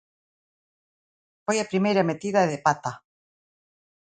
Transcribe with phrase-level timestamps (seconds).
[1.45, 2.91] Foi a primeira metida de pata.